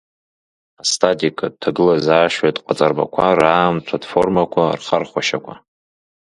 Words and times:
Астатикатә 0.81 1.57
ҭагылазаашьатә 1.61 2.61
ҟаҵарбақәа 2.65 3.37
раамҭатә 3.39 4.07
формақәа 4.11 4.63
рхархәашьақәа… 4.79 5.53